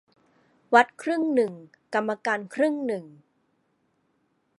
[0.73, 1.53] วัดครึ่งหนึ่ง
[1.93, 3.05] กรรมการครึ่งหนึ่ง